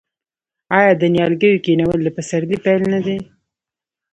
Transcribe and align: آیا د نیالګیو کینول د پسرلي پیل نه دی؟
آیا 0.77 0.91
د 0.97 1.03
نیالګیو 1.13 1.63
کینول 1.65 1.99
د 2.03 2.09
پسرلي 2.17 2.57
پیل 2.65 2.81
نه 2.93 2.99
دی؟ 3.05 3.17